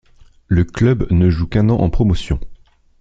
Le 0.47 0.63
club 0.63 1.05
ne 1.11 1.29
joue 1.29 1.45
qu'un 1.45 1.69
an 1.69 1.77
en 1.79 1.91
Promotion. 1.91 2.39